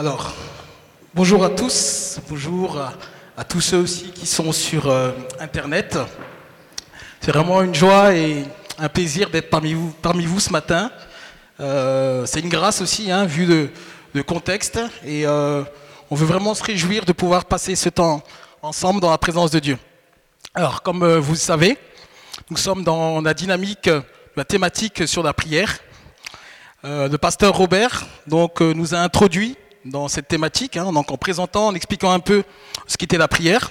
[0.00, 0.32] Alors,
[1.12, 2.80] bonjour à tous, bonjour
[3.36, 5.10] à, tous ceux aussi qui sont sur euh,
[5.40, 5.98] Internet.
[7.20, 8.44] C'est vraiment une joie et
[8.78, 10.92] un plaisir d'être parmi vous, ce matin.
[11.58, 13.44] Euh, c'est une grâce aussi, hein, vu
[14.14, 15.64] le, contexte, et euh,
[16.12, 18.22] on veut vraiment se réjouir de pouvoir passer ce temps
[18.62, 19.78] ensemble dans la présence de Dieu.
[20.54, 21.76] Alors, comme vous le savez,
[22.50, 23.90] nous sommes dans la dynamique,
[24.36, 25.76] la thématique sur la prière.
[26.84, 31.74] le pasteur Robert donc, nous a introduit dans cette thématique, hein, donc en présentant, en
[31.74, 32.44] expliquant un peu
[32.86, 33.70] ce qu'était la prière.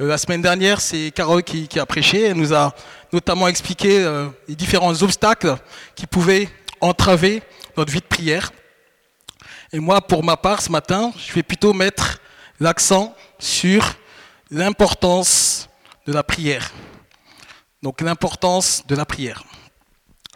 [0.00, 2.22] Euh, la semaine dernière, c'est Carole qui, a prêché.
[2.22, 2.74] Elle nous a
[3.12, 5.56] notamment expliqué euh, les différents obstacles
[5.94, 6.48] qui pouvaient
[6.80, 7.42] entraver
[7.76, 8.50] notre vie de prière.
[9.72, 12.18] Et moi, pour ma part, ce matin, je vais plutôt mettre
[12.60, 13.94] l'accent sur
[14.50, 15.68] l'importance
[16.06, 16.72] de la prière.
[17.82, 19.44] Donc l'importance de la prière.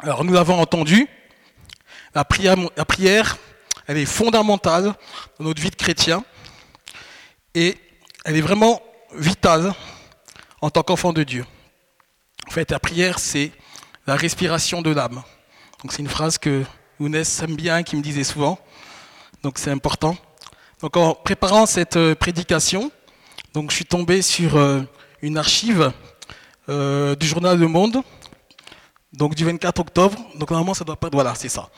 [0.00, 1.08] Alors nous l'avons entendu,
[2.14, 3.36] la prière, la prière
[3.88, 4.94] elle est fondamentale
[5.38, 6.22] dans notre vie de chrétien
[7.54, 7.76] et
[8.24, 8.82] elle est vraiment
[9.14, 9.72] vitale
[10.60, 11.44] en tant qu'enfant de Dieu.
[12.46, 13.50] En fait, la prière, c'est
[14.06, 15.22] la respiration de l'âme.
[15.82, 16.64] Donc c'est une phrase que
[17.00, 18.58] Ounès aime bien, qui me disait souvent.
[19.42, 20.16] Donc c'est important.
[20.82, 22.92] Donc en préparant cette euh, prédication,
[23.54, 24.82] donc je suis tombé sur euh,
[25.22, 25.92] une archive
[26.68, 28.02] euh, du journal Le Monde,
[29.14, 30.18] donc du 24 octobre.
[30.34, 31.08] Donc normalement ça doit pas.
[31.10, 31.70] Voilà, c'est ça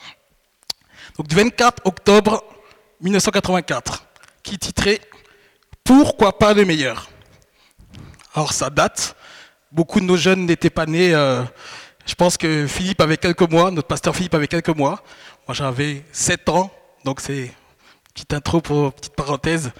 [1.21, 2.43] donc du 24 octobre
[3.01, 4.07] 1984,
[4.41, 4.99] qui titrait
[5.83, 7.11] Pourquoi pas le meilleur?
[8.33, 9.15] Alors ça date,
[9.71, 11.43] beaucoup de nos jeunes n'étaient pas nés, euh,
[12.07, 15.03] je pense que Philippe avait quelques mois, notre pasteur Philippe avait quelques mois,
[15.47, 16.71] moi j'avais 7 ans,
[17.05, 17.51] donc c'est
[18.15, 19.71] petite intro pour petite parenthèse.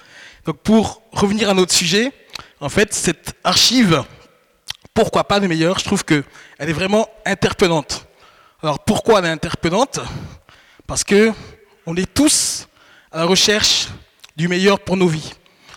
[0.45, 2.11] Donc pour revenir à notre sujet,
[2.59, 4.03] en fait cette archive,
[4.93, 6.23] pourquoi pas le meilleur, je trouve qu'elle
[6.59, 8.05] est vraiment interpellante.
[8.61, 10.01] Alors pourquoi elle est interpellante?
[10.91, 11.31] Parce que
[11.85, 12.67] on est tous
[13.13, 13.87] à la recherche
[14.35, 15.31] du meilleur pour nos vies.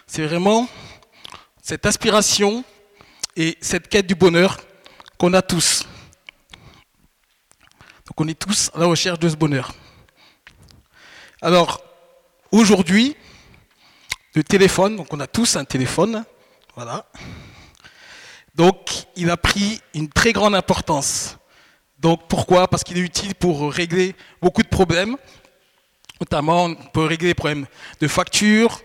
[0.08, 0.68] C'est vraiment
[1.62, 2.64] cette aspiration
[3.36, 4.58] et cette quête du bonheur
[5.16, 5.84] qu'on a tous.
[8.06, 9.72] Donc on est tous à la recherche de ce bonheur.
[11.40, 11.80] Alors,
[12.50, 13.16] aujourd'hui,
[14.34, 16.24] le téléphone, donc on a tous un téléphone,
[16.74, 17.08] voilà.
[18.56, 21.36] Donc il a pris une très grande importance.
[22.04, 22.68] Donc pourquoi?
[22.68, 25.16] Parce qu'il est utile pour régler beaucoup de problèmes.
[26.20, 27.64] Notamment, on peut régler des problèmes
[27.98, 28.82] de facture.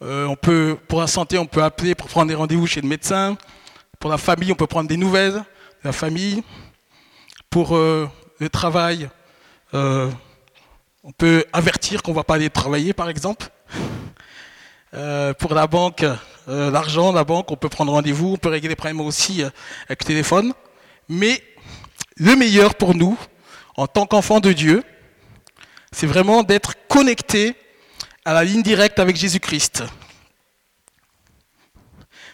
[0.00, 2.86] Euh, on peut, pour la santé, on peut appeler pour prendre des rendez-vous chez le
[2.86, 3.36] médecin.
[3.98, 5.42] Pour la famille, on peut prendre des nouvelles de
[5.82, 6.44] la famille.
[7.50, 8.08] Pour euh,
[8.38, 9.10] le travail,
[9.74, 10.08] euh,
[11.02, 13.48] on peut avertir qu'on ne va pas aller travailler, par exemple.
[15.40, 16.04] pour la banque,
[16.46, 20.06] l'argent, la banque, on peut prendre rendez-vous, on peut régler des problèmes aussi avec le
[20.06, 20.52] téléphone.
[21.08, 21.42] Mais
[22.16, 23.18] le meilleur pour nous,
[23.76, 24.82] en tant qu'enfants de Dieu,
[25.92, 27.54] c'est vraiment d'être connecté
[28.24, 29.84] à la ligne directe avec Jésus-Christ.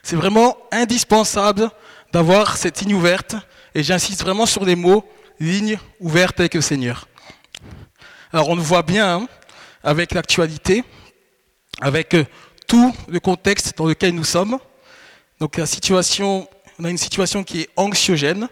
[0.02, 1.70] C'est vraiment indispensable
[2.12, 3.36] d'avoir cette ligne ouverte,
[3.74, 5.04] et j'insiste vraiment sur les mots
[5.40, 7.08] ligne ouverte avec le Seigneur.
[8.32, 9.28] Alors on le voit bien hein,
[9.82, 10.84] avec l'actualité,
[11.80, 12.24] avec euh,
[12.66, 14.58] tout le contexte dans lequel nous sommes.
[15.40, 18.48] Donc la situation, on a une situation qui est anxiogène,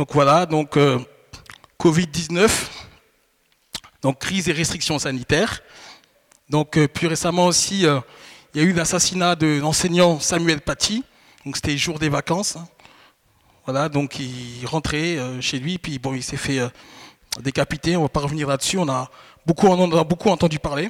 [0.00, 0.98] donc voilà, donc euh,
[1.78, 2.50] Covid-19,
[4.00, 5.60] donc crise et restrictions sanitaires.
[6.48, 8.00] Donc euh, plus récemment aussi, euh,
[8.54, 11.04] il y a eu l'assassinat de l'enseignant Samuel Paty.
[11.44, 12.56] Donc c'était jour des vacances.
[12.56, 12.66] Hein.
[13.66, 16.60] Voilà, donc il rentrait chez lui, puis bon, il s'est fait
[17.42, 17.94] décapiter.
[17.96, 18.78] On ne va pas revenir là-dessus.
[18.78, 19.10] On a
[19.44, 20.88] beaucoup, on a beaucoup entendu parler.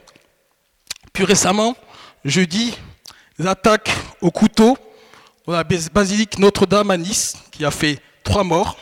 [1.12, 1.74] Plus récemment,
[2.24, 2.78] jeudi,
[3.38, 4.78] l'attaque au couteau
[5.48, 8.78] dans la basilique Notre-Dame à Nice, qui a fait trois morts.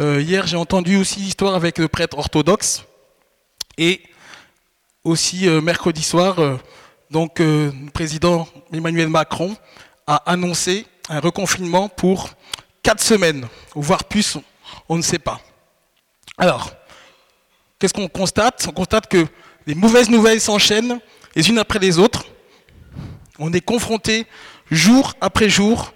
[0.00, 2.84] Euh, hier, j'ai entendu aussi l'histoire avec le prêtre orthodoxe.
[3.76, 4.00] Et
[5.04, 6.56] aussi, euh, mercredi soir, euh,
[7.10, 9.54] donc, le président Emmanuel Macron
[10.06, 12.30] a annoncé un reconfinement pour
[12.82, 14.38] quatre semaines, voire plus,
[14.88, 15.38] on ne sait pas.
[16.38, 16.72] Alors,
[17.78, 18.64] qu'est-ce qu'on constate?
[18.68, 19.26] On constate que
[19.66, 20.98] les mauvaises nouvelles s'enchaînent
[21.36, 22.24] les unes après les autres.
[23.38, 24.26] On est confronté
[24.70, 25.92] jour après jour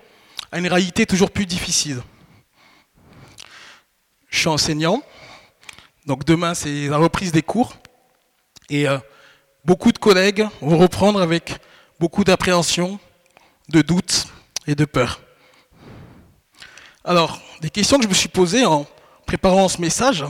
[0.53, 2.03] à une réalité toujours plus difficile.
[4.35, 5.01] Je suis enseignant,
[6.07, 7.77] donc demain c'est la reprise des cours.
[8.69, 8.99] Et euh,
[9.65, 11.55] beaucoup de collègues vont reprendre avec
[12.01, 12.99] beaucoup d'appréhension,
[13.69, 14.27] de doute
[14.67, 15.21] et de peur.
[17.05, 18.89] Alors, des questions que je me suis posées en
[19.25, 20.25] préparant ce message.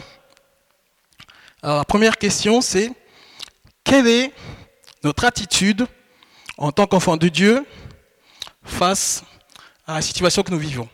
[1.63, 2.93] Alors, la première question, c'est
[3.85, 4.35] quelle est
[5.03, 5.87] notre attitude
[6.59, 7.67] en tant qu'enfant de Dieu
[8.65, 9.25] face
[9.87, 10.91] à la situation que nous vivons?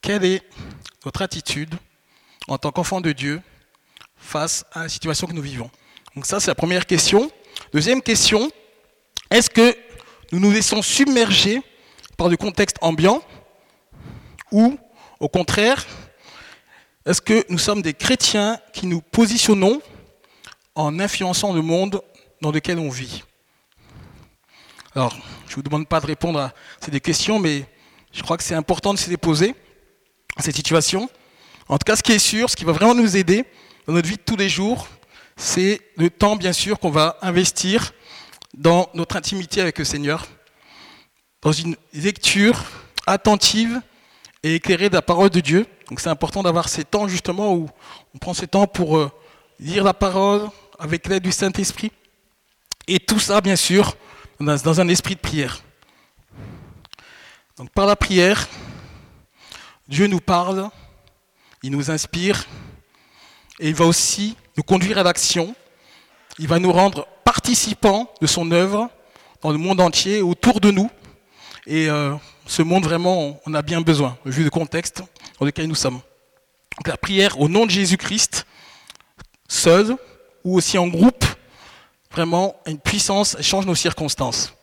[0.00, 0.42] Quelle est
[1.04, 1.74] notre attitude
[2.48, 3.40] en tant qu'enfant de Dieu
[4.16, 5.70] face à la situation que nous vivons.
[6.14, 7.30] Donc ça, c'est la première question.
[7.72, 8.50] Deuxième question,
[9.30, 9.76] est-ce que
[10.32, 11.62] nous nous laissons submerger
[12.16, 13.22] par le contexte ambiant
[14.52, 14.78] ou,
[15.20, 15.84] au contraire,
[17.04, 19.80] est-ce que nous sommes des chrétiens qui nous positionnons
[20.74, 22.02] en influençant le monde
[22.40, 23.22] dans lequel on vit?
[24.94, 25.14] Alors,
[25.46, 27.66] je ne vous demande pas de répondre à ces questions, mais
[28.12, 29.54] je crois que c'est important de se les poser,
[30.38, 31.10] cette situation.
[31.68, 33.44] En tout cas, ce qui est sûr, ce qui va vraiment nous aider
[33.86, 34.86] dans notre vie de tous les jours,
[35.36, 37.92] c'est le temps, bien sûr, qu'on va investir
[38.54, 40.26] dans notre intimité avec le Seigneur,
[41.42, 42.64] dans une lecture
[43.06, 43.80] attentive
[44.42, 45.66] et éclairée de la parole de Dieu.
[45.88, 47.68] Donc c'est important d'avoir ces temps justement où
[48.14, 49.10] on prend ce temps pour euh,
[49.58, 50.48] lire la parole
[50.78, 51.90] avec l'aide du Saint-Esprit.
[52.86, 53.96] Et tout ça, bien sûr,
[54.38, 55.62] dans un esprit de prière.
[57.56, 58.48] Donc par la prière,
[59.88, 60.70] Dieu nous parle,
[61.66, 62.44] il nous inspire,
[63.58, 65.52] et il va aussi nous conduire à l'action.
[66.38, 68.88] Il va nous rendre participants de son œuvre
[69.42, 70.88] dans le monde entier, autour de nous.
[71.66, 72.14] Et euh,
[72.46, 75.02] ce monde, vraiment, on a bien besoin, vu le contexte
[75.40, 76.00] dans lequel nous sommes.
[76.76, 78.46] Donc la prière au nom de Jésus-Christ,
[79.48, 79.96] seul
[80.44, 81.24] ou aussi en groupe,
[82.12, 84.54] vraiment, a une puissance, elle change nos circonstances.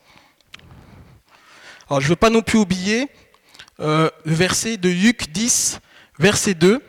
[1.90, 3.10] Alors je ne veux pas non plus oublier
[3.80, 5.80] euh, le verset de Luc 10,
[6.18, 6.80] verset 2,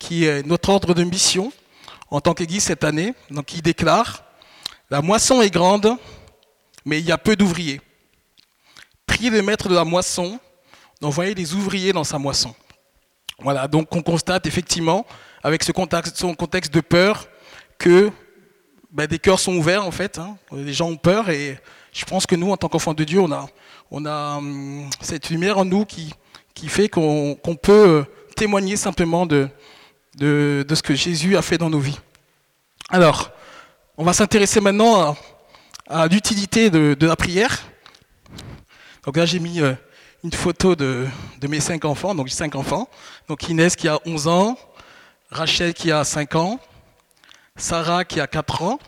[0.00, 1.52] qui est notre ordre de mission
[2.10, 4.24] en tant qu'Église cette année, donc qui déclare
[4.90, 5.96] La moisson est grande,
[6.84, 7.80] mais il y a peu d'ouvriers.
[9.06, 10.40] Priez le maître de la moisson
[11.00, 12.52] d'envoyer des ouvriers dans sa moisson.
[13.38, 15.06] Voilà, donc on constate effectivement,
[15.44, 17.28] avec ce contexte, contexte de peur,
[17.78, 18.10] que
[18.90, 20.18] ben, des cœurs sont ouverts en fait.
[20.18, 20.36] Hein.
[20.52, 21.58] Les gens ont peur et
[21.92, 23.46] je pense que nous, en tant qu'enfants de Dieu, on a,
[23.90, 26.12] on a hum, cette lumière en nous qui,
[26.54, 28.04] qui fait qu'on peut euh,
[28.34, 29.48] témoigner simplement de,
[30.16, 31.98] de, ce que Jésus a fait dans nos vies.
[32.88, 33.30] Alors,
[33.96, 35.16] on va s'intéresser maintenant
[35.88, 37.62] à, l'utilité de, la prière.
[39.04, 39.74] Donc là, j'ai mis euh,
[40.24, 41.06] une photo de,
[41.48, 42.88] mes cinq enfants, donc j'ai cinq enfants.
[43.28, 44.58] Donc Inès qui a 11 ans,
[45.30, 46.60] Rachel qui a 5 ans,
[47.56, 48.78] Sarah qui a 4 ans,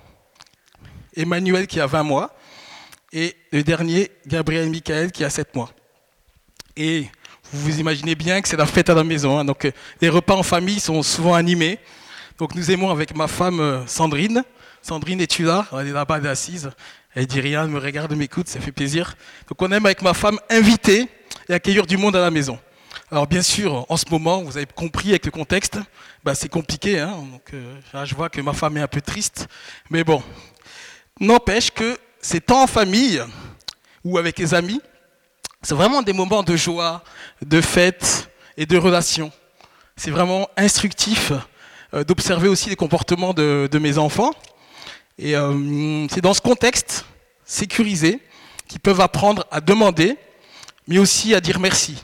[1.17, 2.35] Emmanuel qui a 20 mois,
[3.13, 5.71] et le dernier, Gabriel Michael, qui a 7 mois.
[6.77, 7.07] Et
[7.53, 9.39] vous vous imaginez bien que c'est la fête à la maison.
[9.39, 9.45] Hein.
[9.45, 11.79] donc euh, les repas en famille sont souvent animés.
[12.39, 14.43] Donc nous aimons avec ma femme euh, Sandrine.
[14.81, 15.67] Sandrine, es-tu là?
[15.79, 16.71] Elle est là-bas, assise.
[17.15, 19.17] Elle dit rien, elle me regarde, m'écoute, ça fait plaisir.
[19.49, 21.09] Donc on aime avec ma femme inviter
[21.49, 22.59] et accueillir du monde à la maison.
[23.11, 25.79] Alors bien sûr, en ce moment, vous avez compris avec le contexte,
[26.25, 27.01] bah, c'est compliqué.
[27.01, 27.15] Hein.
[27.31, 29.47] donc, euh, je vois que ma femme est un peu triste.
[29.91, 30.23] Mais bon,
[31.21, 33.23] n'empêche que ces temps en famille
[34.05, 34.81] ou avec les amis,
[35.63, 37.03] c'est vraiment des moments de joie,
[37.41, 39.31] de fête et de relation.
[39.97, 41.33] C'est vraiment instructif
[41.95, 44.33] euh, d'observer aussi les comportements de, mes enfants.
[45.19, 47.05] Et euh, c'est dans ce contexte
[47.45, 48.21] sécurisé
[48.67, 50.17] qu'ils peuvent apprendre à demander,
[50.89, 52.03] mais aussi à dire merci.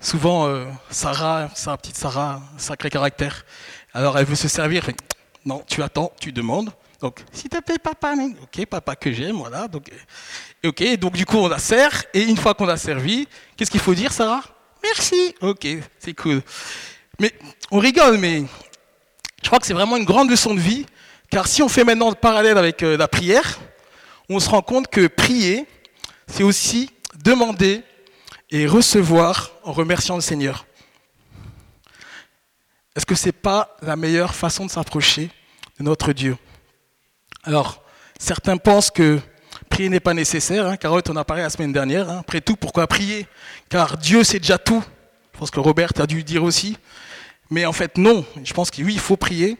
[0.00, 3.44] Souvent, euh, Sarah, sa petite Sarah, sacré caractère,
[3.92, 4.84] alors elle veut se servir,
[5.44, 9.68] non, tu attends, tu demandes, donc, s'il te plaît, papa, ok, papa que j'aime, voilà.
[9.68, 9.88] Donc,
[10.64, 13.80] ok, donc du coup, on la sert, et une fois qu'on a servi, qu'est-ce qu'il
[13.80, 14.42] faut dire, Sarah?
[14.82, 15.34] Merci.
[15.40, 15.66] Ok,
[16.00, 16.42] c'est cool.
[17.20, 17.32] Mais
[17.70, 18.44] on rigole, mais
[19.42, 20.86] je crois que c'est vraiment une grande leçon de vie,
[21.30, 23.60] car si on fait maintenant le parallèle avec euh, la prière,
[24.28, 25.66] on se rend compte que prier,
[26.26, 26.90] c'est aussi
[27.22, 27.82] demander
[28.50, 30.66] et recevoir en remerciant le Seigneur.
[32.96, 35.30] Est-ce que ce n'est pas la meilleure façon de s'approcher
[35.78, 36.36] de notre Dieu?
[37.48, 37.82] Alors,
[38.18, 39.18] certains pensent que
[39.70, 40.66] prier n'est pas nécessaire.
[40.66, 40.76] Hein.
[40.76, 42.10] Carotte, on a parlé la semaine dernière.
[42.10, 42.18] Hein.
[42.20, 43.26] Après tout, pourquoi prier?
[43.70, 44.84] Car Dieu sait déjà tout.
[45.32, 46.76] Je pense que Robert a dû dire aussi.
[47.48, 48.26] Mais en fait, non.
[48.44, 49.56] Je pense que oui, il faut prier.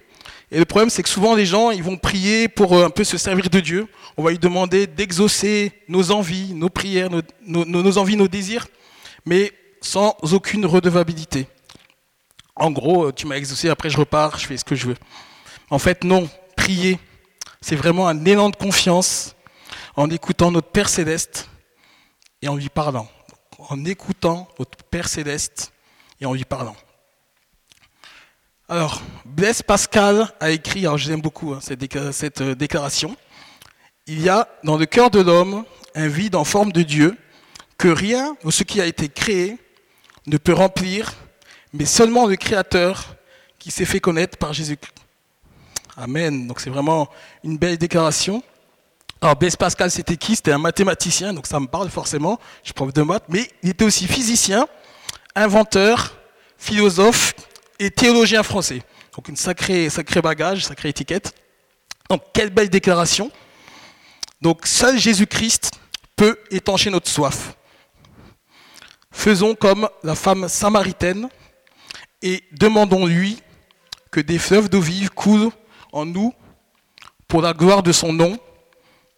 [0.52, 3.04] Et le problème, c'est que souvent, les gens, ils vont prier pour euh, un peu
[3.04, 3.86] se servir de Dieu.
[4.18, 8.68] On va lui demander d'exaucer nos envies, nos prières, nos, nos, envies, nos désirs,
[9.24, 11.46] mais sans aucune redevabilité.
[12.54, 14.96] En gros, euh, tu m'as exaucé, après je repars, je fais ce que je veux.
[15.70, 16.28] En fait, non.
[16.54, 16.98] Prier,
[17.68, 19.36] c'est vraiment un élan de confiance
[19.94, 21.50] en écoutant notre Père céleste
[22.40, 23.06] et en lui parlant.
[23.58, 25.74] En écoutant notre Père céleste
[26.18, 26.76] et en lui parlant.
[28.70, 33.14] Alors, Blaise Pascal a écrit, alors j'aime beaucoup hein, cette, euh, déclaration,
[34.06, 37.18] il y a dans le cœur de l'homme un vide en forme de Dieu
[37.76, 39.58] que rien de ce qui a été créé
[40.26, 41.12] ne peut remplir,
[41.74, 43.16] mais seulement le Créateur
[43.58, 45.07] qui s'est fait connaître par Jésus-Christ.
[46.00, 46.46] Amen.
[46.46, 47.08] Donc c'est vraiment
[47.42, 48.42] une belle déclaration.
[49.20, 50.36] Alors Blaise Pascal, c'était qui?
[50.36, 52.38] C'était un mathématicien, donc ça me parle forcément.
[52.62, 54.68] Je suis prof de maths, mais il était aussi physicien,
[55.34, 56.16] inventeur,
[56.56, 57.34] philosophe
[57.80, 58.82] et théologien français.
[59.16, 61.34] Donc une sacrée, sacrée bagage, sacrée étiquette.
[62.08, 63.30] Donc, quelle belle déclaration.
[64.40, 65.72] Donc, seul Jésus-Christ
[66.16, 67.54] peut étancher notre soif.
[69.10, 71.28] Faisons comme la femme samaritaine
[72.22, 73.42] et demandons-lui
[74.10, 75.50] que des fleuves d'eau vive coulent
[76.04, 76.34] nous
[77.26, 78.38] pour la gloire de son nom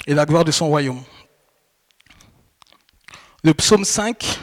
[0.06, 1.02] et la gloire de son royaume.
[3.42, 4.38] Le psaume 5,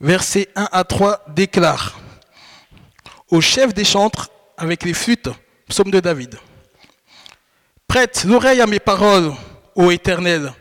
[0.00, 1.98] versets 1 à 3 déclare
[3.28, 5.28] Au chef des chantres avec les flûtes,
[5.68, 6.38] psaume de David.
[7.86, 9.32] Prête l'oreille à mes paroles,
[9.74, 10.52] ô Éternel.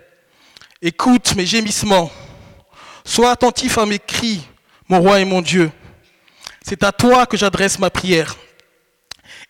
[0.81, 2.11] Écoute mes gémissements.
[3.05, 4.47] Sois attentif à mes cris,
[4.87, 5.71] mon roi et mon Dieu.
[6.61, 8.35] C'est à toi que j'adresse ma prière.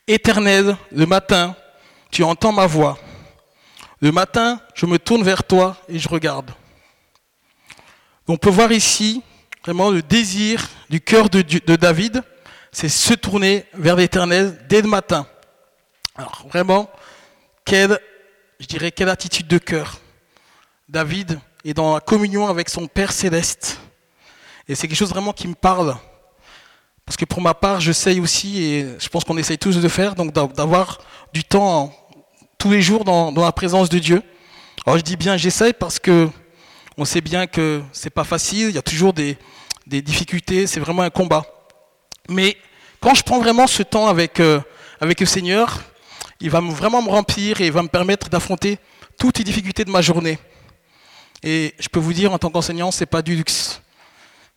[0.06, 1.56] Éternel, le matin,
[2.10, 2.98] tu entends ma voix.
[4.00, 6.50] Le matin, je me tourne vers toi et je regarde.
[8.28, 9.22] On peut voir ici
[9.62, 11.40] vraiment le désir du cœur de,
[11.76, 12.22] David,
[12.70, 15.26] c'est se tourner vers l'Éternel dès le matin.
[16.16, 16.90] Alors vraiment,
[17.64, 17.98] quelle,
[18.60, 20.00] je dirais, quelle attitude de cœur.
[20.86, 23.80] David est dans la communion avec son Père céleste.
[24.68, 25.96] Et c'est quelque chose vraiment qui me parle.
[27.06, 30.14] Parce que pour ma part, j'essaye aussi, et je pense qu'on essaye tous de faire,
[30.14, 31.00] donc d'avoir
[31.32, 31.92] du temps
[32.58, 34.22] tous les jours dans, la présence de Dieu.
[34.86, 36.30] Alors je dis bien j'essaye parce que
[36.96, 39.36] on sait bien que c'est pas facile, il y a toujours des,
[39.86, 41.44] difficultés, c'est vraiment un combat.
[42.30, 42.56] Mais
[43.00, 44.60] quand je prends vraiment ce temps avec, euh,
[45.00, 45.82] avec le Seigneur,
[46.40, 48.78] il va vraiment me remplir et il va me permettre d'affronter
[49.18, 50.38] toutes les difficultés de ma journée.
[51.42, 53.82] Et je peux vous dire, en tant qu'enseignant, c'est pas du luxe.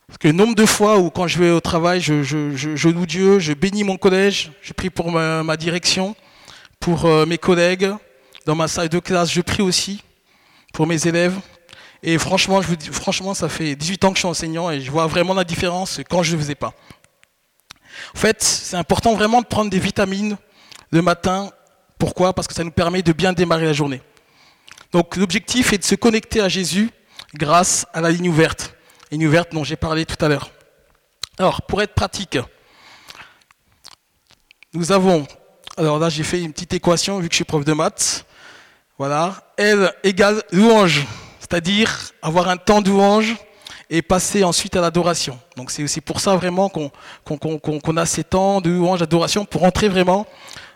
[0.08, 3.52] Parce que nombre de fois où, quand je vais au travail, je, loue Dieu, je
[3.52, 6.16] bénis mon collège, je prie pour ma, direction,
[6.80, 7.92] pour euh, mes collègues,
[8.46, 10.02] dans ma salle de classe, je prie aussi
[10.74, 11.36] pour mes élèves.
[12.04, 14.80] Et franchement, je vous dis, franchement, ça fait 18 ans que je suis enseignant et
[14.80, 16.74] je vois vraiment la différence quand je ne le faisais pas.
[18.16, 20.38] En fait, c'est important vraiment de prendre des vitamines
[20.92, 21.52] le matin.
[22.00, 22.32] Pourquoi?
[22.32, 24.02] Parce que ça nous permet de bien démarrer la journée.
[24.94, 26.92] Donc l'objectif est de se connecter à Jésus
[27.34, 28.77] grâce à la ligne ouverte.
[29.12, 30.50] Ligne ouverte dont j'ai parlé tout à l'heure.
[31.38, 32.38] Alors, pour être pratique,
[34.74, 35.26] nous avons,
[35.78, 38.26] alors là j'ai fait une petite équation vu que je suis prof de maths.
[38.98, 41.06] Voilà, L égale louange,
[41.40, 43.36] c'est-à-dire avoir un temps de louange
[43.90, 45.40] et passer ensuite à l'adoration.
[45.56, 49.88] Donc c'est aussi pour ça vraiment qu'on a ces temps de louange, d'adoration, pour entrer
[49.88, 50.26] vraiment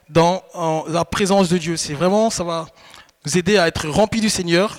[0.08, 0.44] dans
[0.88, 1.76] la présence de Dieu.
[1.76, 2.68] C'est vraiment, ça va
[3.26, 4.78] nous aider à être remplis du Seigneur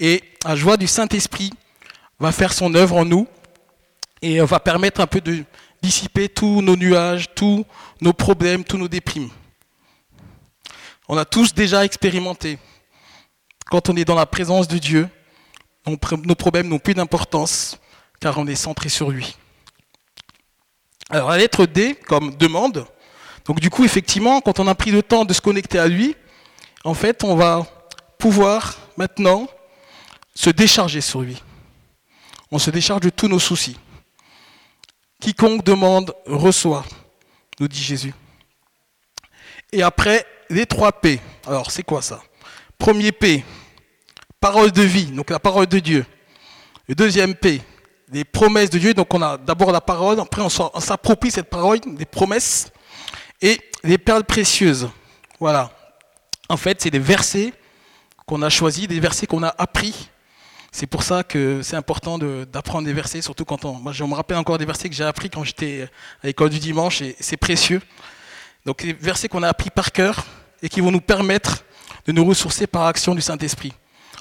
[0.00, 1.52] et la joie du Saint-Esprit
[2.20, 3.26] va faire son œuvre en nous
[4.22, 5.42] et va permettre un peu de
[5.82, 7.64] dissiper tous nos nuages, tous
[8.00, 9.30] nos problèmes, tous nos déprimes.
[11.08, 12.58] On a tous déjà expérimenté.
[13.70, 15.08] Quand on est dans la présence de Dieu,
[15.86, 17.78] nos problèmes n'ont plus d'importance
[18.20, 19.36] car on est centré sur lui.
[21.08, 22.86] Alors la lettre D comme demande.
[23.46, 26.14] Donc du coup, effectivement, quand on a pris le temps de se connecter à lui,
[26.84, 27.66] en fait, on va
[28.18, 29.48] pouvoir maintenant
[30.34, 31.42] se décharger sur lui.
[32.50, 33.78] On se décharge de tous nos soucis.
[35.20, 36.84] Quiconque demande reçoit,
[37.58, 38.14] nous dit Jésus.
[39.72, 41.20] Et après, les trois P.
[41.46, 42.22] Alors, c'est quoi ça?
[42.78, 43.44] Premier P,
[44.40, 46.06] parole de vie, donc la parole de Dieu.
[46.88, 47.60] Le deuxième P,
[48.10, 48.94] les promesses de Dieu.
[48.94, 52.72] Donc, on a d'abord la parole, après, on s'approprie cette parole, des promesses.
[53.42, 54.90] Et les perles précieuses.
[55.38, 55.70] Voilà.
[56.48, 57.52] En fait, c'est des versets
[58.26, 60.10] qu'on a choisis, des versets qu'on a appris.
[60.72, 63.72] C'est pour ça que c'est important d'apprendre des versets, surtout quand on.
[63.74, 65.88] Moi, je me rappelle encore des versets que j'ai appris quand j'étais
[66.22, 67.82] à l'école du dimanche, et c'est précieux.
[68.64, 70.24] Donc, des versets qu'on a appris par cœur
[70.62, 71.64] et qui vont nous permettre
[72.06, 73.72] de nous ressourcer par action du Saint-Esprit.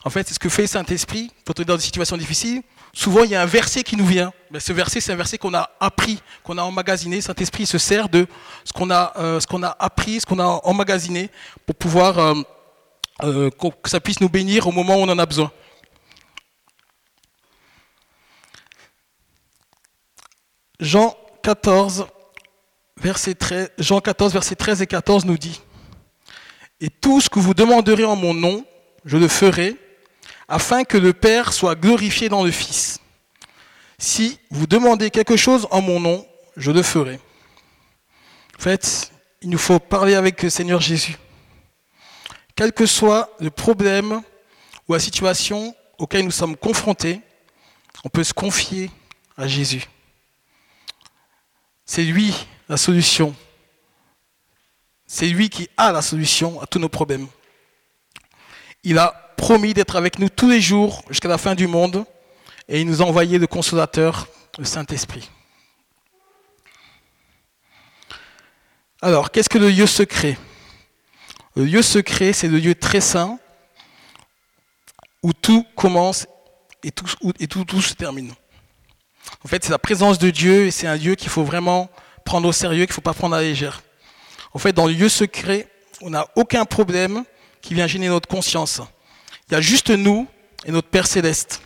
[0.06, 2.62] En fait, c'est ce que fait le Saint-Esprit quand on est dans des situations difficiles.
[2.94, 4.32] Souvent, il y a un verset qui nous vient.
[4.50, 7.22] Mais ce verset, c'est un verset qu'on a appris, qu'on a emmagasiné.
[7.22, 8.26] Saint-Esprit se sert de
[8.64, 11.30] ce qu'on a, euh, a appris, ce qu'on a emmagasiné
[11.66, 12.34] pour pouvoir euh,
[13.24, 15.52] euh, que ça puisse nous bénir au moment où on en a besoin.
[20.80, 22.08] Jean 14,
[22.98, 25.62] verset 13, Jean 14, verset 13 et 14 nous dit
[26.80, 28.66] Et tout ce que vous demanderez en mon nom,
[29.06, 29.76] je le ferai,
[30.48, 33.00] afin que le Père soit glorifié dans le Fils.
[33.98, 37.20] Si vous demandez quelque chose en mon nom, je le ferai.
[38.58, 41.18] En fait, il nous faut parler avec le Seigneur Jésus.
[42.56, 44.22] Quel que soit le problème
[44.88, 47.22] ou la situation auquel nous sommes confrontés,
[48.06, 48.90] on peut se confier
[49.38, 49.86] à Jésus.
[51.92, 52.36] C'est lui
[52.68, 53.36] la solution.
[55.08, 57.28] C'est lui qui a la solution à tous nos problèmes.
[58.84, 62.06] Il a promis d'être avec nous tous les jours jusqu'à la fin du monde
[62.68, 64.28] et il nous a envoyé le consolateur,
[64.60, 65.32] le Saint-Esprit.
[69.02, 70.38] Alors, qu'est-ce que le lieu secret?
[71.56, 73.40] Le lieu secret, c'est le lieu très saint
[75.24, 76.28] où tout commence
[76.84, 78.32] et tout, se termine.
[79.44, 81.90] En fait, c'est la présence de Dieu et c'est un lieu qu'il faut vraiment
[82.26, 83.82] prendre au sérieux, qu'il ne faut pas prendre à la légère.
[84.54, 85.68] En fait, dans le lieu secret,
[86.02, 87.24] on n'a aucun problème
[87.62, 88.82] qui vient gêner notre conscience.
[89.50, 90.28] Il y a juste nous
[90.66, 91.62] et notre Père céleste.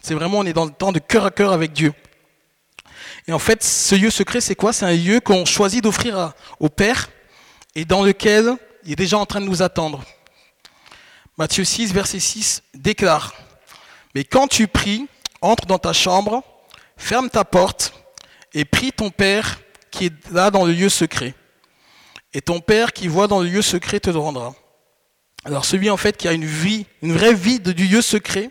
[0.00, 1.92] C'est vraiment, on est dans le temps de cœur à cœur avec Dieu.
[3.26, 4.72] Et en fait, ce lieu secret, c'est quoi?
[4.72, 7.10] C'est un lieu qu'on choisit d'offrir au Père
[7.74, 10.02] et dans lequel il est déjà en train de nous attendre.
[11.36, 13.34] Matthieu 6, verset 6 déclare,
[14.14, 15.06] Mais quand tu pries,
[15.40, 16.42] entre dans ta chambre,
[17.00, 17.92] ferme ta porte
[18.54, 21.34] et prie ton Père qui est là dans le lieu secret.
[22.32, 24.54] Et ton Père qui voit dans le lieu secret te le rendra.
[25.44, 28.50] Alors celui en fait qui a une vie, une vraie vie du lieu secret,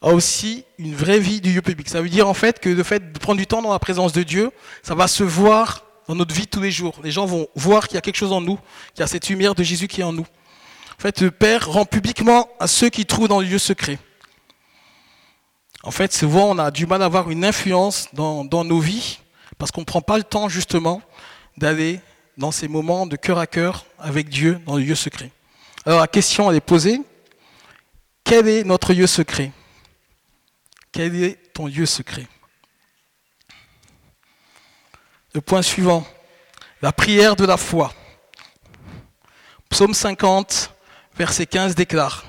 [0.00, 1.88] a aussi une vraie vie du lieu public.
[1.88, 4.12] Ça veut dire en fait que le fait de prendre du temps dans la présence
[4.12, 4.50] de Dieu,
[4.82, 6.98] ça va se voir dans notre vie tous les jours.
[7.02, 8.58] Les gens vont voir qu'il y a quelque chose en nous,
[8.94, 10.26] qu'il y a cette lumière de Jésus qui est en nous.
[10.98, 13.98] En fait, le Père rend publiquement à ceux qui trouvent dans le lieu secret.
[15.84, 19.18] En fait, souvent, on a du mal à avoir une influence dans, nos vies
[19.58, 21.02] parce qu'on ne prend pas le temps, justement,
[21.56, 22.00] d'aller
[22.36, 25.30] dans ces moments de cœur à cœur avec Dieu dans le lieu secret.
[25.84, 27.00] Alors, la question, elle est posée.
[28.24, 29.52] Quel est notre lieu secret?
[30.92, 32.26] Quel est ton lieu secret?
[35.34, 36.06] Le point suivant,
[36.80, 37.92] la prière de la foi.
[39.68, 40.72] Psaume 50,
[41.16, 42.24] verset 15 déclare,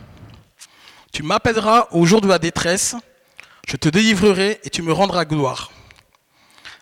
[1.12, 2.96] Tu m'appelleras au jour de la détresse,
[3.68, 5.72] je te délivrerai et tu me rendras gloire.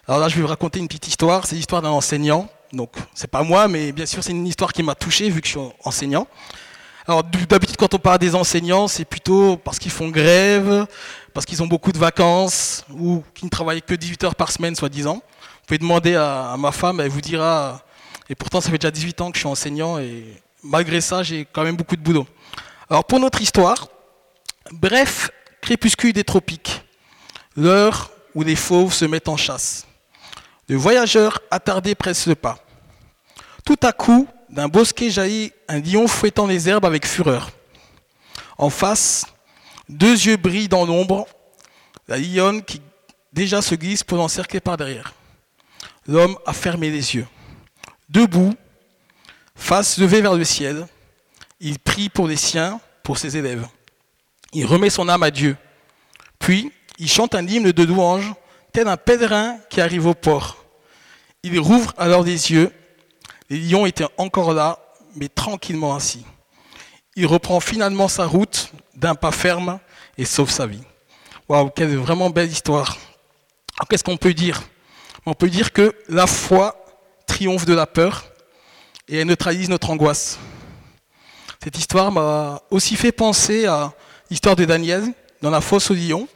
[0.08, 2.50] Alors là, je vais vous raconter une petite histoire, c'est l'histoire d'un enseignant.
[2.74, 5.48] Donc, c'est pas moi, mais bien sûr, c'est une histoire qui m'a touché vu que
[5.48, 6.28] je suis enseignant.
[7.08, 10.86] Alors, d'habitude, quand on parle des enseignants, c'est plutôt parce qu'ils font grève,
[11.34, 14.76] parce qu'ils ont beaucoup de vacances, ou qu'ils ne travaillent que 18 heures par semaine,
[14.76, 15.16] soi-disant.
[15.16, 17.82] Vous pouvez demander à, à ma femme, elle vous dira,
[18.30, 20.26] et pourtant, ça fait déjà 18 ans que je suis enseignant, et
[20.64, 22.28] malgré ça, j'ai quand même beaucoup de boulot.
[22.90, 23.88] Alors pour notre histoire,
[24.72, 25.32] bref,
[26.14, 26.84] des tropiques,
[27.56, 29.88] l'heure où les fauves se mettent en chasse.
[30.68, 32.60] Le voyageur attardé presse le pas.
[33.66, 37.52] Tout à coup, d'un bosquet jaillit un lion fouettant les herbes avec fureur.
[38.58, 39.26] En face,
[39.90, 41.28] deux yeux brillent dans l'ombre,
[42.08, 42.82] la lionne qui
[43.34, 45.14] déjà se glisse pour l'encercler par derrière.
[46.08, 47.28] L'homme a fermé les yeux.
[48.10, 48.54] Debout,
[49.56, 50.88] Face levée vers le ciel,
[51.60, 53.68] il prie pour les siens, pour ses élèves.
[54.54, 55.58] Il remet son âme à Dieu.
[56.40, 58.34] Puis, il chante un hymne de louange,
[58.74, 60.66] tel un pèlerin qui arrive au port.
[61.44, 62.72] Il rouvre alors les yeux.
[63.50, 64.80] Les lions étaient encore là,
[65.16, 66.26] mais tranquillement assis.
[67.16, 69.80] Il reprend finalement sa route d'un pas ferme
[70.18, 70.84] et sauve sa vie.
[71.50, 72.98] Waouh, quelle vraiment belle histoire.
[73.90, 74.62] Qu'est-ce qu'on peut dire?
[75.26, 76.86] On peut dire que la foi
[77.28, 78.26] triomphe de la peur
[79.08, 80.40] et elle neutralise notre angoisse.
[81.64, 83.94] Cette histoire m'a aussi fait penser à
[84.32, 86.28] l'histoire de Daniel dans la fosse au lion.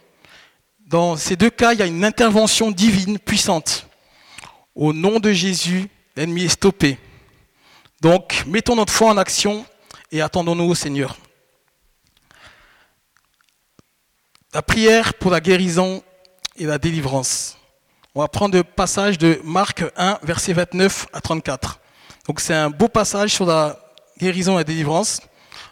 [0.86, 3.86] Dans ces deux cas, il y a une intervention divine puissante.
[4.74, 6.98] Au nom de Jésus, l'ennemi est stoppé.
[8.02, 9.64] Donc, mettons notre foi en action
[10.12, 11.16] et attendons-nous au Seigneur.
[14.52, 16.02] La prière pour la guérison
[16.56, 17.56] et la délivrance.
[18.14, 21.80] On va prendre le passage de Marc 1, verset 29 à 34.
[22.26, 23.78] Donc c'est un beau passage sur la
[24.18, 25.20] guérison et la délivrance.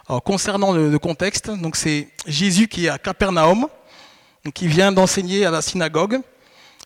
[0.07, 3.67] Concernant le, contexte, c'est Jésus qui est à Capernaum,
[4.53, 6.21] qui vient d'enseigner à la synagogue,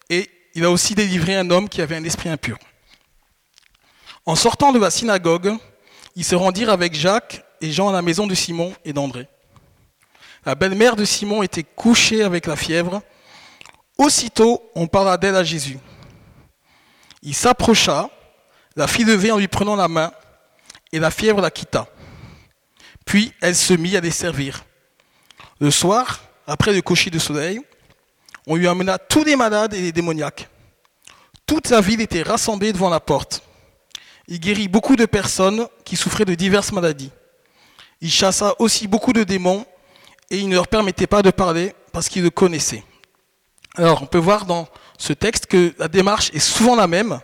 [0.09, 2.57] et il a aussi délivré un homme qui avait un esprit impur.
[4.25, 5.53] En sortant de la synagogue,
[6.15, 9.27] ils se rendirent avec Jacques et Jean à la maison de Simon et d'André.
[10.45, 13.01] La belle-mère de Simon était couchée avec la fièvre.
[13.97, 15.77] Aussitôt, on parla d'elle à Jésus.
[17.21, 18.09] Il s'approcha,
[18.77, 20.13] la fille levait en lui prenant la main,
[20.93, 21.87] et la fièvre la quitta.
[23.09, 24.65] Puis elle se mit à les servir.
[25.59, 27.59] Le soir, après le coucher de soleil,
[28.45, 30.47] on lui amena tous les malades et les démoniaques.
[31.47, 33.41] Toute la ville était rassemblée devant la porte.
[34.27, 37.09] Il guérit beaucoup de personnes qui souffraient de diverses maladies.
[37.99, 39.65] Il chassa aussi beaucoup de démons
[40.29, 42.83] et il ne leur permettait pas de parler parce qu'ils le connaissaient.
[43.73, 44.67] Alors, on peut voir dans
[44.99, 47.19] ce texte que la démarche est souvent la même,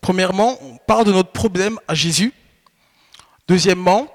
[0.00, 2.32] Premièrement, on parle de notre problème à Jésus.
[3.48, 4.06] Deuxièmement,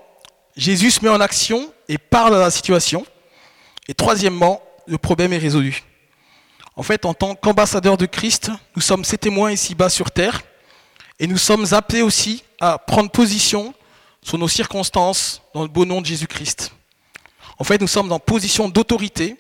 [0.56, 3.06] Jésus se met en action et parle à la situation.
[3.88, 5.84] Et troisièmement, le problème est résolu.
[6.76, 10.42] En fait, en tant qu'ambassadeur de Christ, nous sommes ses témoins ici-bas sur terre.
[11.20, 13.74] Et nous sommes appelés aussi à prendre position
[14.24, 16.72] sur nos circonstances dans le beau nom de Jésus-Christ.
[17.60, 19.36] En fait, nous sommes en position d'autorité,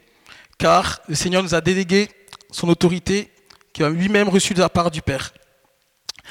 [0.57, 2.09] car le Seigneur nous a délégué
[2.51, 3.31] son autorité
[3.73, 5.33] qu'il a lui-même reçue de la part du Père.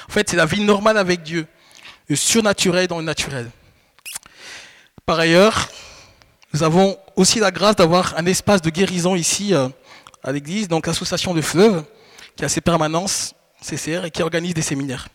[0.08, 1.46] En fait, c'est la vie normale avec Dieu,
[2.08, 3.50] le surnaturel dans le naturel.
[5.10, 5.68] Par ailleurs,
[6.54, 9.68] nous avons aussi la grâce d'avoir un espace de guérison ici euh,
[10.22, 11.82] à l'église, donc l'association de Fleuve,
[12.36, 15.08] qui a ses permanences CCR et qui organise des séminaires.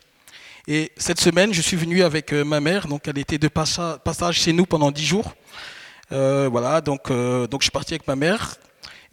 [0.68, 4.36] Et cette semaine, je suis venu avec euh, ma mère, donc elle était de passage
[4.38, 5.34] chez nous pendant dix jours.
[6.12, 8.58] Euh, voilà, donc, je suis parti avec ma mère.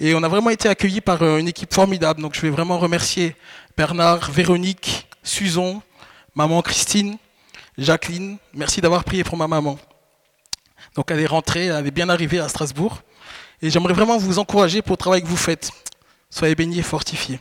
[0.00, 2.20] Et on a vraiment été accueillis par une équipe formidable.
[2.20, 3.36] Donc je vais vraiment remercier
[3.76, 5.80] Bernard, Véronique, Suzon,
[6.34, 7.18] maman Christine,
[7.78, 8.38] Jacqueline.
[8.52, 9.78] Merci d'avoir prié pour ma maman.
[10.94, 13.02] Donc elle est rentrée, elle est bien arrivée à Strasbourg.
[13.60, 15.70] Et j'aimerais vraiment vous encourager pour le travail que vous faites.
[16.30, 17.38] Soyez bénis et fortifiés.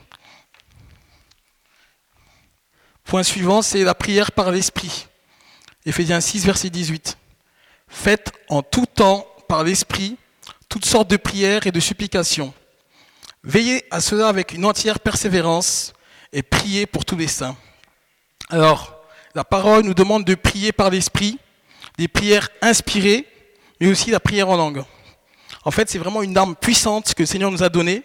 [3.06, 5.08] Point suivant, c'est la prière par l'Esprit.
[5.86, 7.18] Éphésiens 6, verset 18.
[7.88, 10.18] Faites en tout temps par l'Esprit
[10.70, 12.54] toutes sortes de prières et de supplications.
[13.44, 15.94] Veillez à cela avec une entière persévérance
[16.32, 17.58] et priez pour tous les saints.
[18.50, 19.02] Alors,
[19.36, 21.40] la parole nous demande de prier par l'Esprit,
[22.02, 23.28] des prières inspirées
[23.80, 24.84] mais aussi la prière en langue.
[25.66, 28.02] En fait, c'est vraiment une arme puissante que le Seigneur nous a donnée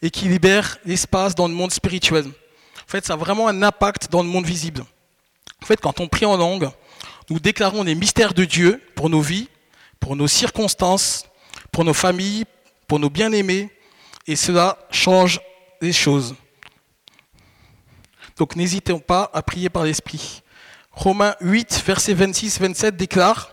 [0.00, 2.26] et qui libère l'espace dans le monde spirituel.
[2.26, 4.82] En fait, ça a vraiment un impact dans le monde visible.
[5.62, 6.70] En fait, quand on prie en langue,
[7.28, 9.48] nous déclarons les mystères de Dieu pour nos vies,
[10.00, 11.26] pour nos circonstances,
[11.72, 12.44] pour nos familles,
[12.86, 13.70] pour nos bien-aimés,
[14.26, 15.40] et cela change
[15.82, 16.34] les choses.
[18.38, 20.42] Donc n'hésitons pas à prier par l'Esprit.
[20.96, 23.50] Romains 8, verset 26-27 déclare,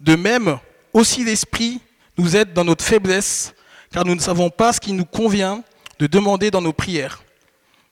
[0.00, 0.58] De même,
[0.92, 1.80] aussi l'Esprit
[2.18, 3.54] nous aide dans notre faiblesse,
[3.92, 5.62] car nous ne savons pas ce qui nous convient
[5.98, 7.22] de demander dans nos prières.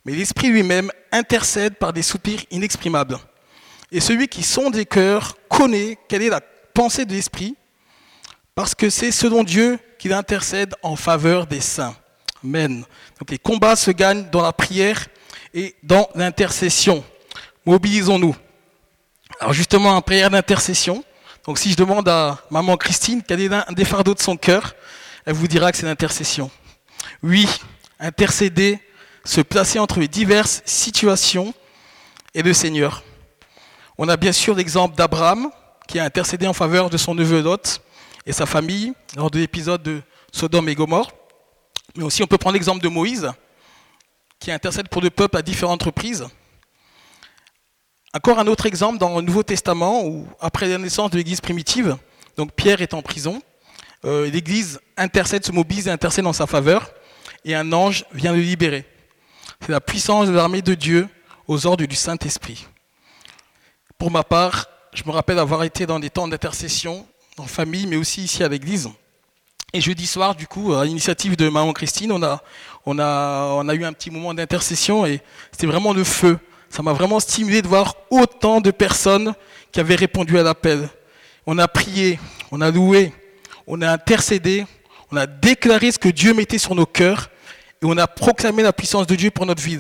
[0.05, 3.19] Mais l'Esprit lui-même intercède par des soupirs inexprimables.
[3.93, 6.41] Et celui qui sonde les cœurs connaît quelle est la
[6.75, 7.57] pensée de l'Esprit,
[8.55, 11.95] parce que c'est selon Dieu qu'il intercède en faveur des saints.
[12.43, 12.85] Amen.
[13.19, 15.07] Donc les combats se gagnent dans la prière
[15.55, 17.05] et dans l'intercession.
[17.67, 18.35] Mobilisons-nous.
[19.41, 21.03] Alors justement, en prière d'intercession,
[21.47, 24.75] donc si je demande à maman Christine quel est un des fardeaux de son cœur,
[25.25, 26.51] elle vous dira que c'est l'intercession.
[27.23, 27.49] Oui,
[27.99, 28.79] intercéder,
[29.25, 31.55] se placer entre les diverses situations
[32.35, 33.03] et le Seigneur.
[33.97, 35.51] On a bien sûr l'exemple d'Abraham
[35.89, 37.81] qui a intercédé en faveur de son neveu Lot
[38.27, 41.13] et sa famille lors de l'épisode de Sodome et Gomorre.
[41.97, 43.33] Mais aussi on peut prendre l'exemple de Moïse
[44.39, 46.29] qui intercède pour le peuple à différentes reprises.
[48.13, 51.97] Encore un autre exemple dans le Nouveau Testament, où après la naissance de l'Église primitive,
[52.37, 53.41] donc Pierre est en prison,
[54.05, 56.91] euh, l'Église intercède, se mobilise et intercède en sa faveur,
[57.45, 58.85] et un ange vient le libérer.
[59.61, 61.09] C'est la puissance de l'armée de Dieu
[61.47, 62.67] aux ordres du Saint-Esprit.
[63.97, 67.07] Pour ma part, je me rappelle avoir été dans des temps d'intercession
[67.39, 68.91] en famille, mais aussi ici à l'Église.
[69.73, 72.43] Et jeudi soir, du coup, à l'initiative de Maman Christine, on a,
[72.87, 75.21] on a, on a eu un petit moment d'intercession et
[75.53, 76.41] c'était vraiment le feu
[76.71, 79.35] ça m'a vraiment stimulé de voir autant de personnes
[79.73, 80.89] qui avaient répondu à l'appel.
[81.47, 82.19] On a prié,
[82.53, 83.13] on a loué,
[83.67, 84.65] on a intercédé,
[85.11, 87.29] on a déclaré ce que Dieu mettait sur nos cœurs
[87.83, 89.79] et on a proclamé la puissance de Dieu pour notre vie.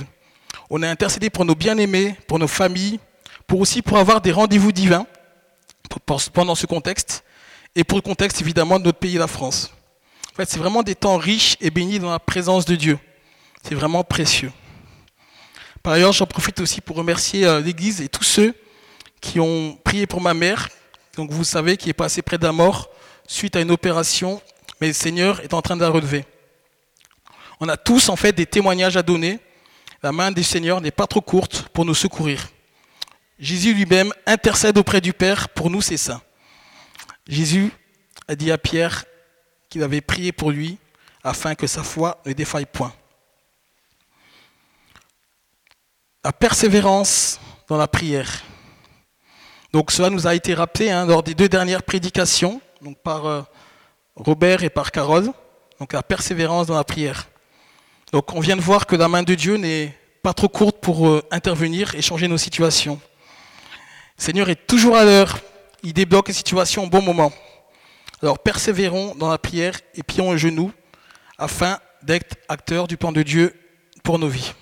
[0.69, 2.99] On a intercédé pour nos bien-aimés, pour nos familles,
[3.47, 5.07] pour aussi pour avoir des rendez-vous divins
[6.33, 7.25] pendant ce contexte
[7.75, 9.73] et pour le contexte évidemment de notre pays, la France.
[10.33, 12.99] En fait, c'est vraiment des temps riches et bénis dans la présence de Dieu.
[13.63, 14.53] C'est vraiment précieux.
[15.83, 18.55] Par ailleurs, j'en profite aussi pour remercier euh, l'Église et tous ceux
[19.21, 20.69] qui ont prié pour ma mère,
[21.17, 22.91] donc vous savez, qui est passée près de mort
[23.27, 24.43] suite à une opération,
[24.81, 26.25] mais le Seigneur est en train de la relever.
[27.61, 29.39] On a tous en fait des témoignages à donner.
[30.03, 32.49] La main du Seigneur n'est pas trop courte pour nous secourir.
[33.39, 36.23] Jésus lui-même intercède auprès du Père pour nous, c'est ça.
[37.27, 37.71] Jésus
[38.29, 39.05] a dit à Pierre
[39.69, 40.79] qu'il avait prié pour lui
[41.23, 42.93] afin que sa foi ne défaille point.
[46.25, 48.43] La persévérance dans la prière.
[49.73, 53.43] Donc cela nous a été rappelé hein, lors des deux dernières prédications, donc par euh,
[54.17, 55.33] Robert et par Carole,
[55.79, 57.29] donc la persévérance dans la prière.
[58.13, 61.09] Donc on vient de voir que la main de Dieu n'est pas trop courte pour
[61.09, 63.01] euh, intervenir et changer nos situations.
[64.19, 65.39] Le Seigneur est toujours à l'heure,
[65.83, 67.33] il débloque les situations au bon moment.
[68.23, 70.73] Alors persévérons dans la prière et pions le genou
[71.39, 73.55] afin d'être acteurs du plan de Dieu
[74.03, 74.53] pour nos vies.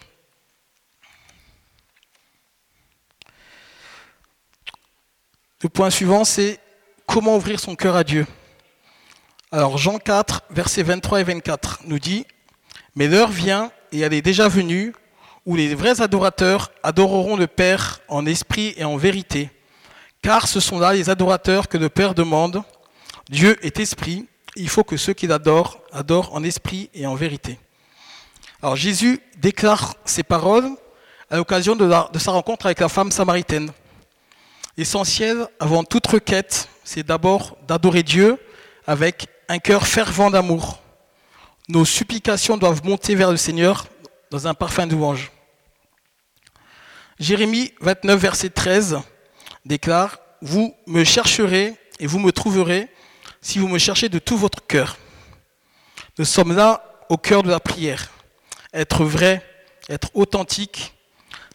[5.61, 6.61] Le point suivant, c'est
[7.05, 8.29] comment ouvrir son cœur à Dieu.
[9.51, 12.27] Alors Jean 4, versets 23 et 24 nous dit,
[12.94, 14.94] Mais l'heure vient, et elle est déjà venue,
[15.47, 19.51] où les vrais adorateurs adoreront le Père en esprit et en vérité,
[20.23, 22.62] car ce sont là les adorateurs que le Père demande.
[23.29, 27.59] Dieu est esprit, il faut que ceux qui l'adorent adorent en esprit et en vérité.
[28.62, 30.68] Alors Jésus déclare ces paroles
[31.31, 33.73] à l'occasion de, de sa rencontre avec la femme samaritaine.
[34.79, 38.38] L'essentiel, avant toute requête, c'est d'abord d'adorer Dieu
[38.87, 40.81] avec un cœur fervent d'amour.
[41.67, 43.88] Nos supplications doivent monter vers le Seigneur
[44.31, 44.97] dans un parfum de.
[47.19, 49.01] Jérémie 29, verset 13
[49.64, 52.88] déclare, Vous me chercherez et vous me trouverez
[53.41, 54.97] si vous me cherchez de tout votre cœur.
[56.19, 58.12] Nous sommes là au cœur de la prière.
[58.73, 59.45] Être vrai,
[59.88, 60.95] être authentique,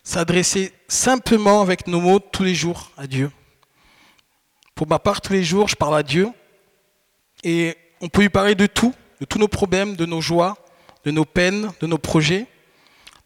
[0.04, 3.32] s'adresser simplement avec nos mots tous les jours à Dieu.
[4.76, 6.30] Pour ma part, tous les jours, je parle à Dieu
[7.44, 10.56] et on peut lui parler de tout, de tous nos problèmes, de nos joies,
[11.04, 12.46] de nos peines, de nos projets,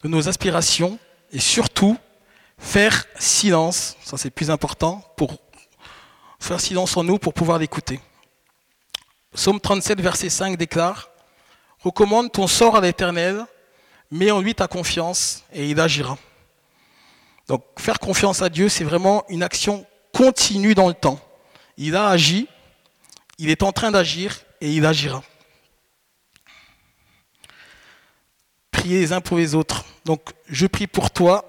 [0.03, 0.97] de nos aspirations
[1.31, 1.97] et surtout
[2.57, 5.37] faire silence, ça c'est plus important, pour
[6.39, 7.99] faire silence en nous pour pouvoir l'écouter.
[9.33, 11.09] Psaume 37, verset 5 déclare
[11.79, 13.45] Recommande ton sort à l'Éternel,
[14.09, 16.17] mets en lui ta confiance et il agira.
[17.47, 21.19] Donc faire confiance à Dieu, c'est vraiment une action continue dans le temps.
[21.77, 22.47] Il a agi,
[23.37, 25.23] il est en train d'agir et il agira.
[28.71, 29.85] Priez les uns pour les autres.
[30.05, 31.45] Donc je prie pour toi,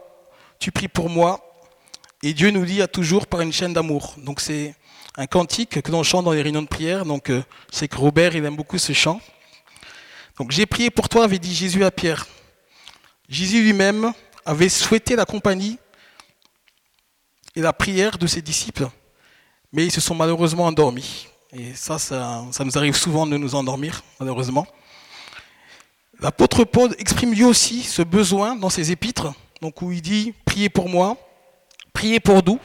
[0.59, 1.45] tu pries pour moi,
[2.23, 4.15] et Dieu nous lie à toujours par une chaîne d'amour.
[4.19, 4.75] Donc c'est
[5.17, 7.05] un cantique que l'on chante dans les réunions de prière.
[7.05, 9.21] Donc euh, c'est que Robert, il aime beaucoup ce chant.
[10.37, 12.27] Donc j'ai prié pour toi, avait dit Jésus à Pierre.
[13.29, 14.13] Jésus lui-même
[14.45, 15.79] avait souhaité la compagnie
[17.59, 18.89] et la prière de ses disciples,
[19.73, 21.27] mais ils se sont malheureusement endormis.
[21.53, 24.65] Et ça, ça, nous arrive souvent de nous endormir, malheureusement.
[26.21, 30.69] L'apôtre Paul exprime lui aussi ce besoin dans ses épîtres, donc où il dit Priez
[30.69, 31.17] pour moi,
[31.93, 32.61] priez pour nous.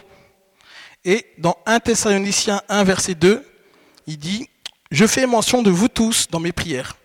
[1.04, 3.44] Et dans 1 Thessaloniciens 1, verset 2,
[4.06, 4.48] il dit
[4.92, 6.98] Je fais mention de vous tous dans mes prières.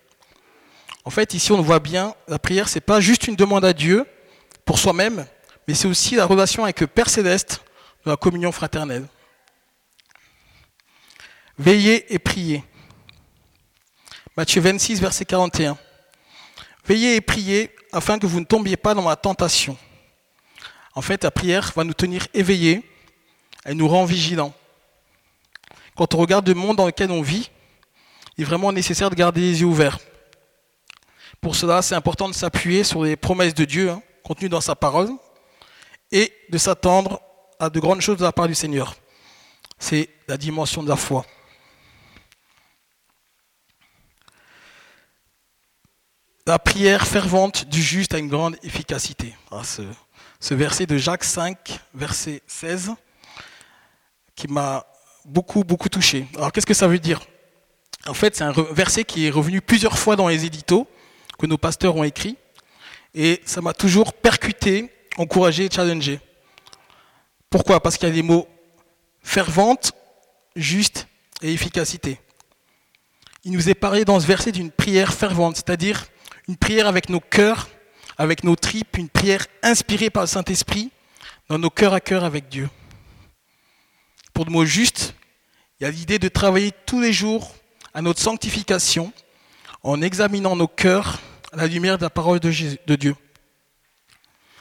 [1.07, 3.73] En fait, ici, on voit bien, la prière, ce n'est pas juste une demande à
[3.73, 4.05] Dieu
[4.67, 5.25] pour soi-même,
[5.67, 7.63] mais c'est aussi la relation avec le Père céleste
[8.09, 9.07] la communion fraternelle.
[11.59, 12.63] Veillez et priez.
[14.37, 15.77] Matthieu 26, verset 41.
[16.85, 19.77] Veillez et priez afin que vous ne tombiez pas dans la tentation.
[20.95, 22.83] En fait, la prière va nous tenir éveillés,
[23.65, 24.55] elle nous rend vigilants.
[25.97, 27.51] Quand on regarde le monde dans lequel on vit,
[28.37, 29.99] il est vraiment nécessaire de garder les yeux ouverts.
[31.41, 34.75] Pour cela, c'est important de s'appuyer sur les promesses de Dieu hein, contenues dans sa
[34.75, 35.11] parole
[36.11, 37.21] et de s'attendre
[37.59, 38.97] à de grandes choses de la part du Seigneur.
[39.79, 41.25] C'est la dimension de la foi.
[46.47, 49.35] La prière fervente du juste a une grande efficacité.
[49.51, 52.93] Ah, ce, verset de Jacques 5, verset 16,
[54.35, 54.87] qui m'a
[55.27, 56.27] beaucoup, beaucoup touché.
[56.37, 57.21] Alors qu'est-ce que ça veut dire?
[58.07, 60.87] En fait, c'est un verset qui est revenu plusieurs fois dans les éditos
[61.39, 62.39] que nos pasteurs ont écrits,
[63.15, 66.19] et ça m'a toujours percuté, encouragé et challengé.
[67.51, 67.81] Pourquoi?
[67.83, 68.49] Parce qu'il y a des mots
[69.23, 69.93] fervente,
[70.57, 71.07] juste
[71.43, 72.21] et efficacité.
[73.45, 76.07] Il nous est parlé dans ce verset d'une prière fervente, c'est-à-dire
[76.49, 77.69] une prière avec nos cœurs,
[78.17, 80.91] avec nos tripes, une prière inspirée par le Saint-Esprit,
[81.49, 82.69] dans nos cœurs à cœur avec Dieu.
[84.35, 85.15] Pour le mot juste,
[85.81, 87.55] il y a l'idée de travailler tous les jours
[87.95, 89.13] à notre sanctification
[89.83, 91.21] en examinant nos cœurs
[91.53, 93.17] à la lumière de la parole de Dieu.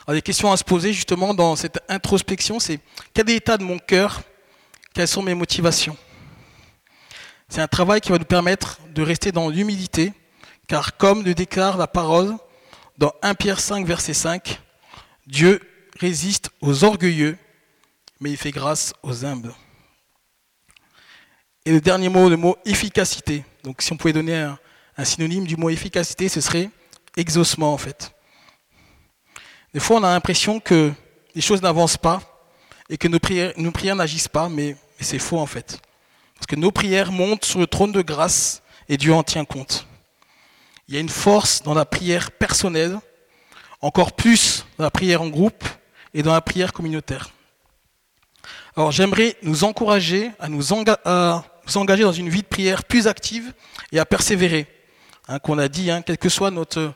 [0.07, 2.79] Alors, les questions à se poser justement dans cette introspection, c'est
[3.13, 4.21] quel est l'état de mon cœur?
[4.93, 5.97] Quelles sont mes motivations?
[7.49, 10.13] C'est un travail qui va nous permettre de rester dans l'humilité,
[10.65, 12.37] car comme le déclare la parole
[12.97, 14.61] dans 1 Pierre 5, verset 5,
[15.27, 15.59] Dieu
[15.99, 17.37] résiste aux orgueilleux,
[18.21, 19.53] mais il fait grâce aux humbles.
[21.65, 23.43] Et le dernier mot, le mot efficacité.
[23.65, 24.57] Donc si on pouvait donner un,
[24.95, 26.69] un synonyme du mot efficacité, ce serait
[27.17, 28.13] exaucement en fait.
[29.73, 30.91] Des fois, on a l'impression que
[31.35, 32.21] les choses n'avancent pas
[32.89, 35.79] et que nos prières, n'agissent pas, mais, c'est faux en fait.
[36.35, 39.87] Parce que nos prières montent sur le trône de grâce et Dieu en tient compte.
[40.87, 42.97] Il y a une force dans la prière personnelle,
[43.81, 45.65] encore plus dans la prière en groupe
[46.13, 47.29] et dans la prière communautaire.
[48.75, 50.71] Alors j'aimerais nous encourager à nous,
[51.75, 53.53] engager dans une vie de prière plus active
[53.91, 54.67] et à persévérer.
[55.27, 56.93] Hein, qu'on a dit, hein, quel que soit notre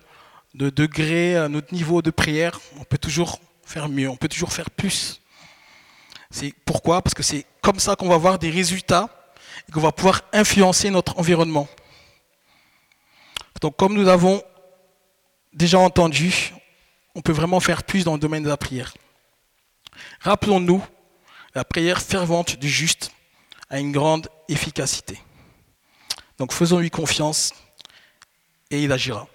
[0.53, 4.69] de degré, notre niveau de prière, on peut toujours faire mieux, on peut toujours faire
[4.69, 5.21] plus.
[6.29, 7.01] C'est pourquoi?
[7.01, 9.09] Parce que c'est comme ça qu'on va avoir des résultats
[9.67, 11.67] et qu'on va pouvoir influencer notre environnement.
[13.61, 14.41] Donc comme nous avons
[15.53, 16.53] déjà entendu,
[17.15, 18.93] on peut vraiment faire plus dans le domaine de la prière.
[20.21, 20.83] Rappelons-nous,
[21.53, 23.11] la prière fervente du juste
[23.69, 25.19] a une grande efficacité.
[26.37, 27.53] Donc faisons-lui confiance
[28.69, 29.27] et il agira.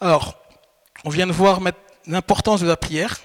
[0.00, 0.36] Alors,
[1.04, 1.60] on vient de voir
[2.06, 3.18] l'importance de la prière.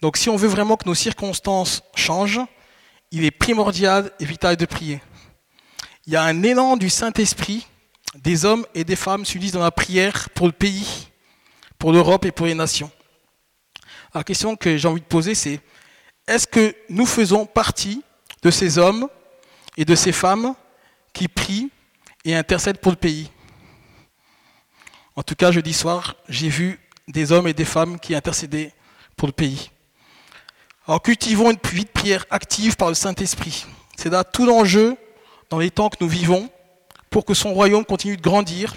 [0.00, 2.40] Donc si on veut vraiment que nos circonstances changent,
[3.10, 5.00] il est primordial et vital de prier.
[6.06, 7.66] Il y a un élan du Saint-Esprit,
[8.14, 11.08] des hommes et des femmes s'unissent dans la prière pour le pays,
[11.78, 12.90] pour l'Europe et pour les nations.
[14.14, 15.60] La question que j'ai envie de poser, c'est
[16.26, 18.02] est-ce que nous faisons partie
[18.42, 19.08] de ces hommes
[19.76, 20.54] et de ces femmes
[21.12, 21.70] qui prient
[22.24, 23.30] et intercèdent pour le pays?
[25.18, 26.78] En tout cas, jeudi soir, j'ai vu
[27.08, 28.72] des hommes et des femmes qui intercédaient
[29.16, 29.72] pour le pays.
[30.86, 33.66] Alors cultivons une vie de prière active par le Saint-Esprit.
[33.96, 34.96] C'est là tout l'enjeu
[35.50, 36.48] dans les temps que nous vivons
[37.10, 38.76] pour que son royaume continue de grandir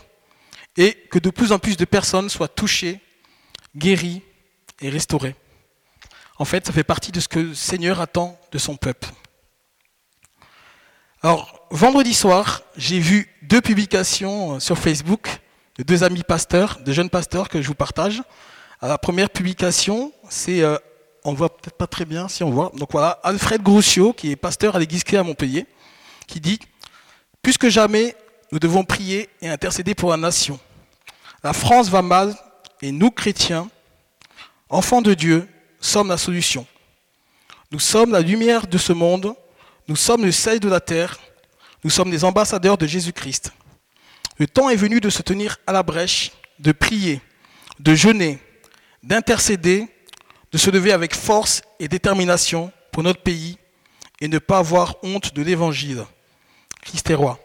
[0.78, 3.00] et que de plus en plus de personnes soient touchées,
[3.78, 4.24] guéries
[4.82, 5.36] et restaurées.
[6.40, 9.10] En fait, ça fait partie de ce que le Seigneur attend de son peuple.
[11.22, 15.40] Alors, vendredi soir, j'ai vu deux publications sur Facebook
[15.82, 18.22] de deux amis pasteurs, de jeunes pasteurs que je vous partage.
[18.84, 20.78] la première publication, c'est euh,
[21.24, 22.72] on voit peut-être pas très bien si on voit.
[22.78, 25.66] Donc voilà, Alfred Groussio, qui est pasteur à l'église clé à Montpellier,
[26.28, 26.60] qui dit
[27.42, 28.16] Plus que jamais,
[28.52, 30.60] nous devons prier et intercéder pour la nation.
[31.44, 32.36] La France va mal
[32.84, 33.68] et nous, chrétiens,
[34.70, 36.68] enfants de Dieu, sommes la solution.
[37.72, 39.34] Nous sommes la lumière de ce monde,
[39.88, 41.18] nous sommes le sel de la terre,
[41.84, 43.52] nous sommes les ambassadeurs de Jésus-Christ.
[44.42, 47.22] Le temps est venu de se tenir à la brèche, de prier,
[47.80, 48.40] de jeûner,
[49.04, 49.88] d'intercéder
[50.52, 53.60] de se lever avec force et détermination pour notre pays
[54.20, 56.06] et ne pas avoir honte de l'évangile.
[56.82, 57.40] Christ est roi.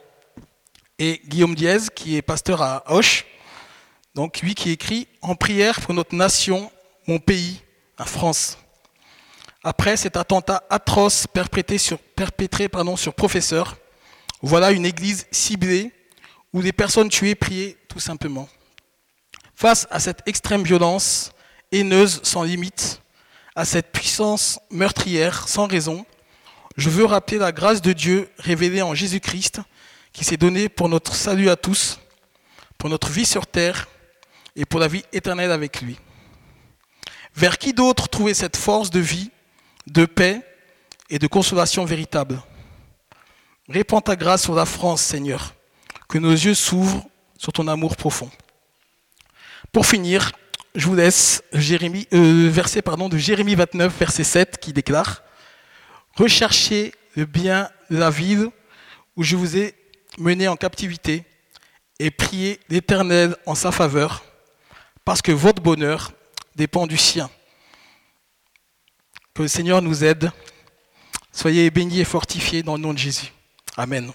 [0.99, 3.27] Et Guillaume Diez, qui est pasteur à Hoche,
[4.15, 6.73] donc lui qui écrit En prière pour notre nation,
[7.07, 7.61] mon pays,
[7.99, 8.57] la France.
[9.63, 11.99] Après cet attentat atroce perpétré sur,
[12.97, 13.77] sur professeur,
[14.41, 15.93] voilà une église ciblée
[16.57, 18.49] où des personnes tuées priaient tout simplement.
[19.55, 21.33] Face à cette extrême violence,
[21.71, 23.03] haineuse sans limite,
[23.55, 26.07] à cette puissance meurtrière sans raison,
[26.79, 29.61] je veux rappeler la grâce de Dieu révélée en Jésus-Christ,
[30.15, 32.01] qui s'est donnée pour notre salut à tous,
[32.79, 33.87] pour notre vie sur terre
[34.57, 35.99] et pour la vie éternelle avec lui.
[37.35, 39.31] Vers qui d'autre trouver cette force de vie,
[39.89, 40.41] de paix
[41.11, 42.41] et de consolation véritable?
[43.69, 45.53] Répands ta grâce sur la France, Seigneur,
[46.09, 47.05] que nos yeux s'ouvrent
[47.39, 48.31] sur ton amour profond.
[49.73, 50.33] Pour finir,
[50.75, 55.23] je vous laisse Jérémie, euh, verset pardon, de Jérémie 29, verset 7, qui déclare
[56.17, 58.49] Recherchez le bien de la ville
[59.17, 59.75] où je vous ai
[60.19, 61.25] mené en captivité
[61.99, 64.25] et priez l'Éternel en sa faveur,
[65.05, 66.13] parce que votre bonheur
[66.55, 67.31] dépend du sien.
[69.35, 70.31] Que le Seigneur nous aide.
[71.33, 73.33] Soyez bénis et fortifiés dans le nom de Jésus.
[73.77, 74.13] Amen.